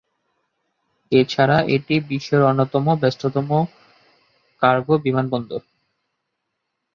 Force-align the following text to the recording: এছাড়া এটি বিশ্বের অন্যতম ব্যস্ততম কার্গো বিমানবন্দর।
এছাড়া 1.11 1.57
এটি 1.75 1.95
বিশ্বের 2.09 2.41
অন্যতম 2.43 2.85
ব্যস্ততম 3.01 3.49
কার্গো 4.61 4.95
বিমানবন্দর। 5.05 5.61